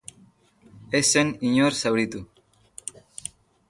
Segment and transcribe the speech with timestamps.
[1.01, 2.25] Ez zen inor zauritu.